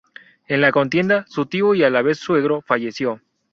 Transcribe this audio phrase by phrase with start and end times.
[0.47, 3.21] En la contienda, su tío y a la vez suegro falleció.